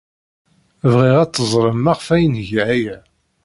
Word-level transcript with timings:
Bɣiɣ 0.93 1.17
ad 1.23 1.31
teẓrem 1.33 1.79
maɣef 1.83 2.07
ay 2.15 2.23
nga 2.29 2.63
aya. 2.75 2.97